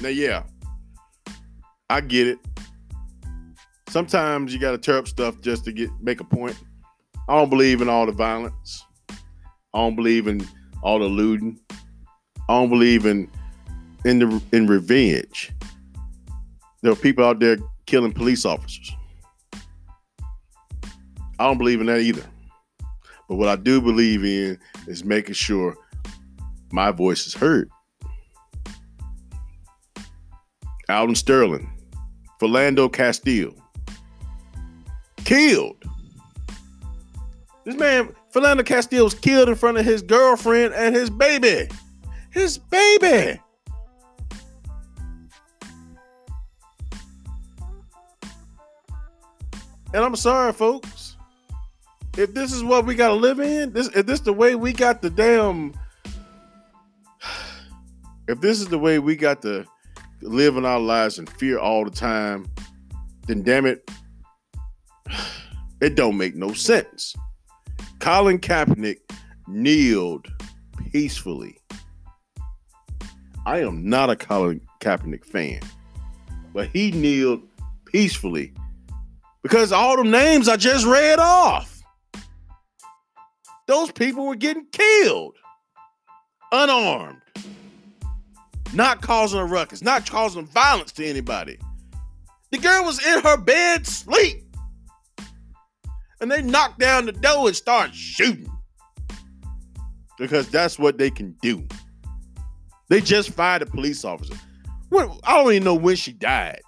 Now, 0.01 0.09
yeah, 0.09 0.41
I 1.87 2.01
get 2.01 2.25
it. 2.25 2.39
Sometimes 3.89 4.53
you 4.53 4.59
got 4.59 4.71
to 4.71 4.77
tear 4.77 4.97
up 4.97 5.07
stuff 5.07 5.41
just 5.41 5.65
to 5.65 5.71
get 5.71 5.89
make 5.99 6.19
a 6.19 6.23
point. 6.23 6.55
I 7.27 7.35
don't 7.35 7.49
believe 7.49 7.81
in 7.81 7.89
all 7.89 8.05
the 8.05 8.11
violence. 8.11 8.85
I 9.09 9.77
don't 9.77 9.95
believe 9.95 10.27
in 10.27 10.47
all 10.83 10.99
the 10.99 11.05
looting. 11.05 11.59
I 11.71 12.53
don't 12.53 12.69
believe 12.69 13.05
in 13.05 13.29
in 14.05 14.19
the 14.19 14.41
in 14.51 14.67
revenge. 14.67 15.51
There 16.81 16.91
are 16.91 16.95
people 16.95 17.25
out 17.25 17.39
there 17.39 17.57
killing 17.87 18.13
police 18.13 18.45
officers. 18.45 18.91
I 21.39 21.45
don't 21.45 21.57
believe 21.57 21.81
in 21.81 21.87
that 21.87 22.01
either. 22.01 22.23
But 23.27 23.35
what 23.35 23.47
I 23.47 23.55
do 23.55 23.81
believe 23.81 24.23
in 24.23 24.59
is 24.87 25.03
making 25.03 25.33
sure 25.33 25.75
my 26.71 26.91
voice 26.91 27.25
is 27.25 27.33
heard. 27.33 27.69
Alton 30.89 31.15
Sterling, 31.15 31.69
Philando 32.41 32.91
Castile, 32.91 33.55
killed. 35.29 35.83
This 37.63 37.75
man, 37.75 38.15
Philando 38.33 38.65
Castile, 38.65 39.03
was 39.03 39.13
killed 39.13 39.47
in 39.47 39.53
front 39.53 39.77
of 39.77 39.85
his 39.85 40.01
girlfriend 40.01 40.73
and 40.73 40.95
his 40.95 41.11
baby. 41.11 41.69
His 42.31 42.57
baby. 42.57 43.39
And 49.93 50.03
I'm 50.03 50.15
sorry, 50.15 50.51
folks. 50.51 51.15
If 52.17 52.33
this 52.33 52.51
is 52.51 52.63
what 52.63 52.87
we 52.87 52.95
gotta 52.95 53.13
live 53.13 53.39
in, 53.39 53.71
this 53.71 53.87
if 53.89 54.07
this 54.07 54.21
the 54.21 54.33
way 54.33 54.55
we 54.55 54.73
got 54.73 55.03
the 55.03 55.11
damn 55.11 55.73
if 58.27 58.41
this 58.41 58.59
is 58.59 58.67
the 58.67 58.79
way 58.79 58.97
we 58.97 59.15
got 59.15 59.43
to 59.43 59.63
live 60.21 60.57
in 60.57 60.65
our 60.65 60.79
lives 60.79 61.19
and 61.19 61.29
fear 61.29 61.59
all 61.59 61.85
the 61.85 61.91
time, 61.91 62.47
then 63.27 63.43
damn 63.43 63.67
it, 63.67 63.89
it 65.81 65.95
don't 65.95 66.17
make 66.17 66.35
no 66.35 66.53
sense. 66.53 67.15
Colin 67.99 68.39
Kaepernick 68.39 68.97
kneeled 69.47 70.27
peacefully. 70.91 71.57
I 73.45 73.59
am 73.59 73.89
not 73.89 74.09
a 74.09 74.15
Colin 74.15 74.61
Kaepernick 74.79 75.25
fan, 75.25 75.61
but 76.53 76.67
he 76.67 76.91
kneeled 76.91 77.41
peacefully 77.85 78.53
because 79.41 79.71
all 79.71 79.97
the 79.97 80.03
names 80.03 80.47
I 80.47 80.57
just 80.57 80.85
read 80.85 81.19
off, 81.19 81.81
those 83.67 83.91
people 83.91 84.25
were 84.25 84.35
getting 84.35 84.65
killed 84.71 85.35
unarmed, 86.51 87.21
not 88.73 89.01
causing 89.01 89.39
a 89.39 89.45
ruckus, 89.45 89.81
not 89.81 90.09
causing 90.09 90.45
violence 90.45 90.91
to 90.93 91.05
anybody. 91.05 91.57
The 92.51 92.57
girl 92.57 92.83
was 92.83 93.03
in 93.05 93.21
her 93.21 93.37
bed 93.37 93.85
sleep. 93.85 94.43
And 96.21 96.31
they 96.31 96.41
knock 96.41 96.77
down 96.77 97.05
the 97.05 97.11
door 97.11 97.47
and 97.47 97.55
start 97.55 97.93
shooting. 97.93 98.51
Because 100.17 100.49
that's 100.49 100.77
what 100.77 100.97
they 100.97 101.09
can 101.09 101.35
do. 101.41 101.65
They 102.89 102.99
just 102.99 103.29
fired 103.31 103.61
a 103.61 103.65
police 103.65 104.03
officer. 104.03 104.35
What 104.89 105.19
I 105.23 105.37
don't 105.37 105.53
even 105.53 105.63
know 105.63 105.75
when 105.75 105.95
she 105.95 106.11
died. 106.11 106.61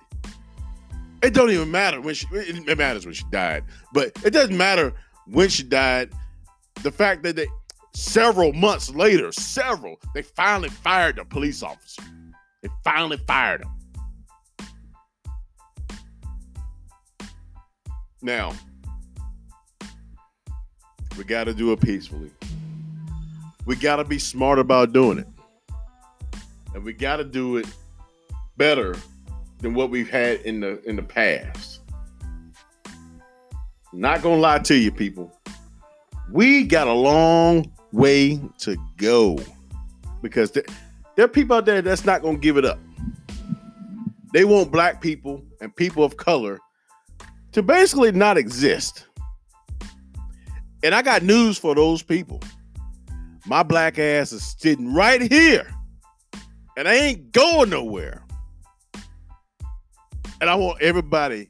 It 1.21 1.33
don't 1.33 1.51
even 1.51 1.69
matter 1.69 1.99
when 1.99 2.15
she. 2.15 2.27
It 2.31 2.77
matters 2.77 3.05
when 3.05 3.13
she 3.13 3.25
died, 3.31 3.63
but 3.93 4.11
it 4.23 4.31
doesn't 4.31 4.57
matter 4.57 4.93
when 5.25 5.49
she 5.49 5.63
died. 5.63 6.11
The 6.83 6.91
fact 6.91 7.23
that 7.23 7.35
they 7.35 7.47
several 7.93 8.53
months 8.53 8.89
later, 8.89 9.31
several, 9.31 9.97
they 10.13 10.21
finally 10.21 10.69
fired 10.69 11.17
the 11.17 11.25
police 11.25 11.61
officer. 11.61 12.01
They 12.61 12.69
finally 12.83 13.17
fired 13.27 13.61
him. 13.61 13.69
Now, 18.21 18.53
we 21.17 21.23
got 21.23 21.45
to 21.45 21.53
do 21.53 21.71
it 21.71 21.81
peacefully. 21.81 22.31
We 23.65 23.75
got 23.75 23.97
to 23.97 24.03
be 24.03 24.19
smart 24.19 24.59
about 24.59 24.93
doing 24.93 25.19
it. 25.19 25.27
And 26.73 26.83
we 26.83 26.93
got 26.93 27.17
to 27.17 27.23
do 27.23 27.57
it 27.57 27.67
better 28.57 28.95
than 29.59 29.73
what 29.73 29.89
we've 29.89 30.09
had 30.09 30.41
in 30.41 30.59
the 30.59 30.81
in 30.87 30.95
the 30.95 31.03
past. 31.03 31.81
Not 33.93 34.21
gonna 34.21 34.41
lie 34.41 34.59
to 34.59 34.75
you, 34.75 34.91
people. 34.91 35.37
We 36.31 36.63
got 36.63 36.87
a 36.87 36.93
long 36.93 37.71
way 37.91 38.39
to 38.59 38.77
go 38.97 39.37
because 40.21 40.51
there, 40.51 40.63
there 41.15 41.25
are 41.25 41.29
people 41.29 41.57
out 41.57 41.65
there 41.65 41.81
that's 41.81 42.05
not 42.05 42.21
gonna 42.21 42.37
give 42.37 42.57
it 42.57 42.65
up. 42.65 42.79
They 44.33 44.45
want 44.45 44.71
black 44.71 45.01
people 45.01 45.43
and 45.59 45.75
people 45.75 46.03
of 46.03 46.15
color 46.15 46.59
to 47.51 47.61
basically 47.61 48.13
not 48.13 48.37
exist. 48.37 49.07
And 50.83 50.95
I 50.95 51.01
got 51.01 51.23
news 51.23 51.57
for 51.57 51.75
those 51.75 52.01
people. 52.01 52.41
My 53.45 53.63
black 53.63 53.99
ass 53.99 54.31
is 54.31 54.55
sitting 54.57 54.93
right 54.93 55.21
here, 55.21 55.67
and 56.77 56.87
I 56.87 56.93
ain't 56.93 57.31
going 57.31 57.69
nowhere. 57.69 58.23
And 60.39 60.49
I 60.49 60.55
want 60.55 60.81
everybody, 60.81 61.49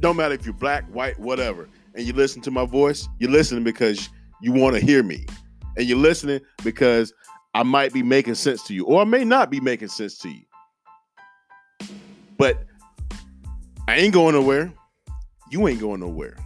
don't 0.00 0.16
matter 0.16 0.34
if 0.34 0.44
you're 0.44 0.54
black, 0.54 0.84
white, 0.86 1.18
whatever, 1.18 1.68
and 1.94 2.06
you 2.06 2.12
listen 2.12 2.42
to 2.42 2.50
my 2.50 2.64
voice, 2.64 3.08
you're 3.18 3.30
listening 3.30 3.64
because 3.64 4.08
you 4.40 4.52
want 4.52 4.74
to 4.74 4.80
hear 4.80 5.02
me. 5.02 5.26
And 5.76 5.86
you're 5.86 5.98
listening 5.98 6.40
because 6.64 7.12
I 7.54 7.62
might 7.62 7.92
be 7.92 8.02
making 8.02 8.34
sense 8.34 8.62
to 8.64 8.74
you, 8.74 8.84
or 8.84 9.00
I 9.00 9.04
may 9.04 9.24
not 9.24 9.50
be 9.50 9.60
making 9.60 9.88
sense 9.88 10.18
to 10.18 10.28
you. 10.28 10.42
But 12.36 12.64
I 13.88 13.96
ain't 13.96 14.14
going 14.14 14.34
nowhere. 14.34 14.72
You 15.50 15.68
ain't 15.68 15.80
going 15.80 16.00
nowhere. 16.00 16.36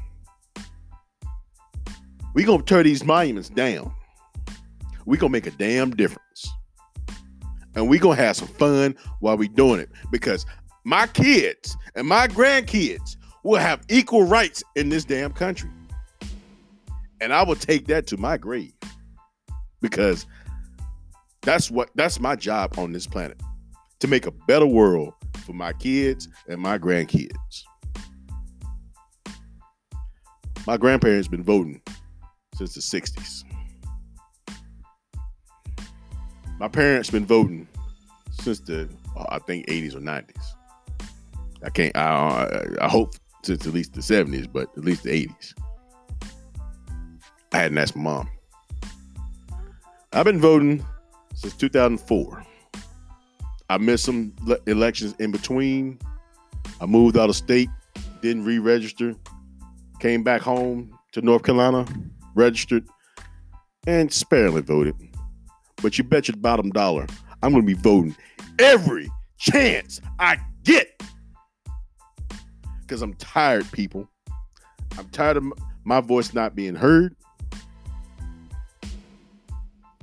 We 2.36 2.44
gonna 2.44 2.62
tear 2.62 2.82
these 2.82 3.02
monuments 3.02 3.48
down. 3.48 3.94
We 5.06 5.16
gonna 5.16 5.30
make 5.30 5.46
a 5.46 5.52
damn 5.52 5.96
difference. 5.96 6.52
And 7.74 7.88
we 7.88 7.98
gonna 7.98 8.16
have 8.16 8.36
some 8.36 8.48
fun 8.48 8.94
while 9.20 9.38
we 9.38 9.48
doing 9.48 9.80
it 9.80 9.88
because 10.10 10.44
my 10.84 11.06
kids 11.06 11.78
and 11.94 12.06
my 12.06 12.28
grandkids 12.28 13.16
will 13.42 13.58
have 13.58 13.80
equal 13.88 14.24
rights 14.24 14.62
in 14.74 14.90
this 14.90 15.06
damn 15.06 15.32
country. 15.32 15.70
And 17.22 17.32
I 17.32 17.42
will 17.42 17.54
take 17.54 17.86
that 17.86 18.06
to 18.08 18.18
my 18.18 18.36
grave 18.36 18.74
because 19.80 20.26
that's 21.40 21.70
what 21.70 21.88
that's 21.94 22.20
my 22.20 22.36
job 22.36 22.78
on 22.78 22.92
this 22.92 23.06
planet 23.06 23.40
to 24.00 24.08
make 24.08 24.26
a 24.26 24.32
better 24.46 24.66
world 24.66 25.14
for 25.46 25.54
my 25.54 25.72
kids 25.72 26.28
and 26.50 26.60
my 26.60 26.76
grandkids. 26.76 27.62
My 30.66 30.76
grandparents 30.76 31.28
been 31.28 31.42
voting 31.42 31.80
since 32.56 32.74
the 32.74 32.80
60s. 32.80 33.44
My 36.58 36.68
parents 36.68 37.10
been 37.10 37.26
voting 37.26 37.68
since 38.30 38.60
the 38.60 38.88
uh, 39.16 39.26
I 39.28 39.38
think 39.40 39.66
80s 39.66 39.94
or 39.94 40.00
90s. 40.00 40.56
I 41.62 41.70
can't. 41.70 41.96
I 41.96 42.62
I 42.80 42.88
hope 42.88 43.14
since 43.42 43.66
at 43.66 43.72
least 43.72 43.94
the 43.94 44.02
seventies, 44.02 44.46
but 44.46 44.68
at 44.76 44.84
least 44.84 45.02
the 45.02 45.12
eighties. 45.12 45.54
I 47.52 47.58
hadn't 47.58 47.78
asked 47.78 47.96
my 47.96 48.02
mom. 48.02 48.28
I've 50.12 50.24
been 50.24 50.40
voting 50.40 50.84
since 51.34 51.54
2004. 51.54 52.44
I 53.68 53.78
missed 53.78 54.04
some 54.04 54.34
elections 54.66 55.14
in 55.18 55.30
between. 55.30 55.98
I 56.80 56.86
moved 56.86 57.16
out 57.16 57.28
of 57.28 57.36
state, 57.36 57.68
didn't 58.20 58.44
re-register, 58.44 59.14
came 59.98 60.22
back 60.22 60.42
home 60.42 60.96
to 61.12 61.22
North 61.22 61.42
Carolina, 61.42 61.86
registered, 62.36 62.86
and 63.86 64.12
sparingly 64.12 64.62
voted. 64.62 64.94
But 65.82 65.98
you 65.98 66.04
bet 66.04 66.28
your 66.28 66.36
bottom 66.36 66.70
dollar, 66.70 67.06
I'm 67.42 67.52
going 67.52 67.66
to 67.66 67.74
be 67.74 67.80
voting 67.80 68.16
every 68.58 69.10
chance 69.38 70.00
I 70.18 70.38
get 70.64 71.02
because 72.80 73.02
I'm 73.02 73.14
tired, 73.14 73.70
people. 73.72 74.08
I'm 74.98 75.08
tired 75.10 75.36
of 75.36 75.44
my 75.84 76.00
voice 76.00 76.32
not 76.32 76.54
being 76.54 76.74
heard. 76.74 77.14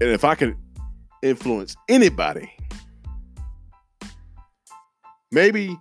And 0.02 0.10
if 0.10 0.24
I 0.24 0.36
can 0.36 0.58
influence 1.22 1.76
anybody, 1.88 2.52
maybe 5.32 5.78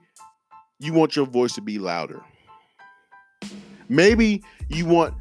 you 0.79 0.93
want 0.93 1.17
your 1.17 1.27
voice 1.27 1.53
to 1.55 1.61
be 1.61 1.79
louder. 1.79 2.23
Maybe 3.89 4.43
you 4.69 4.87
want 4.87 5.15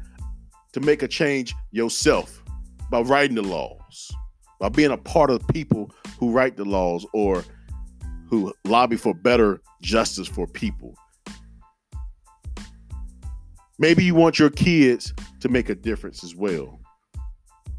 to 0.72 0.80
make 0.80 1.02
a 1.02 1.08
change 1.08 1.54
yourself 1.70 2.42
by 2.90 3.00
writing 3.00 3.36
the 3.36 3.42
laws, 3.42 4.10
by 4.60 4.68
being 4.68 4.90
a 4.90 4.96
part 4.96 5.30
of 5.30 5.46
people 5.48 5.90
who 6.18 6.30
write 6.30 6.56
the 6.56 6.64
laws 6.64 7.06
or 7.12 7.44
who 8.28 8.52
lobby 8.64 8.96
for 8.96 9.14
better 9.14 9.60
justice 9.82 10.28
for 10.28 10.46
people. 10.46 10.94
Maybe 13.78 14.04
you 14.04 14.14
want 14.14 14.38
your 14.38 14.50
kids 14.50 15.12
to 15.40 15.48
make 15.48 15.68
a 15.68 15.74
difference 15.74 16.22
as 16.22 16.34
well. 16.34 16.78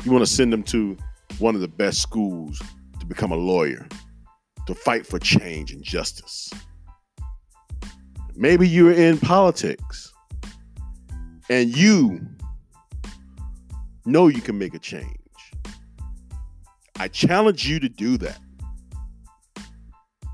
You 0.04 0.12
want 0.12 0.26
to 0.26 0.32
send 0.32 0.52
them 0.52 0.64
to 0.64 0.98
one 1.40 1.56
of 1.56 1.62
the 1.62 1.68
best 1.68 2.02
schools 2.02 2.62
to 3.00 3.06
become 3.06 3.32
a 3.32 3.38
lawyer, 3.38 3.88
to 4.68 4.76
fight 4.76 5.08
for 5.08 5.18
change 5.18 5.72
and 5.72 5.82
justice. 5.84 6.52
Maybe 8.36 8.68
you're 8.68 8.92
in 8.92 9.18
politics 9.18 10.12
and 11.50 11.76
you 11.76 12.20
know 14.06 14.28
you 14.28 14.42
can 14.42 14.58
make 14.58 14.74
a 14.74 14.80
change. 14.80 15.18
I 16.98 17.08
challenge 17.08 17.68
you 17.68 17.80
to 17.80 17.90
do 17.90 18.18
that. 18.18 18.40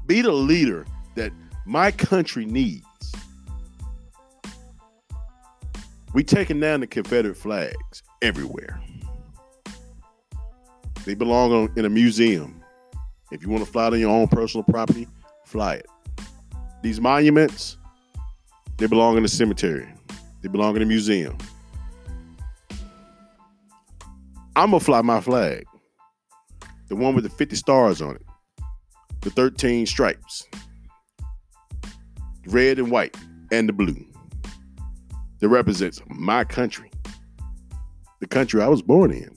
Be 0.06 0.22
the 0.22 0.32
leader 0.32 0.86
that 1.16 1.32
my 1.66 1.92
country 1.92 2.46
needs. 2.46 2.86
We 6.14 6.24
taking 6.24 6.60
down 6.60 6.80
the 6.80 6.88
Confederate 6.88 7.38
flags 7.38 8.02
everywhere. 8.22 8.82
They 11.06 11.14
belong 11.14 11.54
on, 11.54 11.74
in 11.76 11.86
a 11.86 11.90
museum. 11.90 12.64
If 13.32 13.44
you 13.44 13.50
want 13.50 13.64
to 13.64 13.72
fly 13.72 13.88
it 13.88 13.94
on 13.94 14.00
your 14.00 14.10
own 14.10 14.28
personal 14.28 14.64
property, 14.64 15.08
fly 15.46 15.76
it. 15.76 15.86
These 16.82 17.00
monuments, 17.00 17.78
they 18.78 18.88
belong 18.88 19.18
in 19.18 19.24
a 19.24 19.28
cemetery. 19.28 19.88
They 20.42 20.48
belong 20.50 20.76
in 20.76 20.82
a 20.82 20.86
museum. 20.86 21.38
I'm 24.60 24.72
gonna 24.72 24.82
fly 24.82 25.02
my 25.02 25.22
flag, 25.22 25.64
the 26.90 26.96
one 26.98 27.16
with 27.16 27.24
the 27.24 27.30
50 27.30 27.56
stars 27.56 28.02
on 28.02 28.18
it, 28.18 28.26
the 29.22 29.30
13 29.30 29.86
stripes, 29.86 30.46
red 32.46 32.78
and 32.78 32.92
white, 32.92 33.16
and 33.54 33.70
the 33.70 33.74
blue. 33.74 34.06
That 35.40 35.48
represents 35.48 36.02
my 36.10 36.44
country, 36.44 36.92
the 38.20 38.28
country 38.28 38.62
I 38.62 38.68
was 38.68 38.82
born 38.82 39.12
in, 39.12 39.34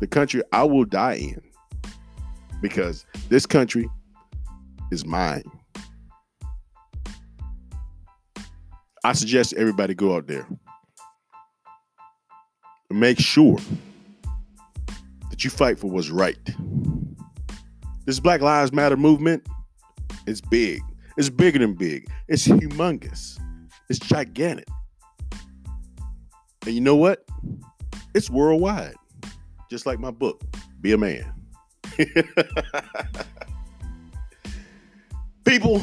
the 0.00 0.06
country 0.06 0.40
I 0.50 0.64
will 0.64 0.86
die 0.86 1.16
in, 1.16 1.42
because 2.62 3.04
this 3.28 3.44
country 3.44 3.86
is 4.90 5.04
mine. 5.04 5.44
I 9.04 9.12
suggest 9.12 9.52
everybody 9.58 9.92
go 9.94 10.16
out 10.16 10.26
there. 10.26 10.48
Make 12.88 13.18
sure 13.20 13.58
that 15.36 15.44
you 15.44 15.50
fight 15.50 15.78
for 15.78 15.88
what's 15.90 16.08
right. 16.08 16.38
This 18.06 18.18
Black 18.20 18.40
Lives 18.40 18.72
Matter 18.72 18.96
movement 18.96 19.46
is 20.26 20.40
big. 20.40 20.80
It's 21.18 21.28
bigger 21.28 21.58
than 21.58 21.74
big. 21.74 22.08
It's 22.26 22.48
humongous. 22.48 23.38
It's 23.90 23.98
gigantic. 23.98 24.66
And 26.64 26.74
you 26.74 26.80
know 26.80 26.96
what? 26.96 27.22
It's 28.14 28.30
worldwide. 28.30 28.94
Just 29.70 29.84
like 29.84 30.00
my 30.00 30.10
book, 30.10 30.40
Be 30.80 30.92
a 30.92 30.96
Man. 30.96 31.30
People, 35.44 35.82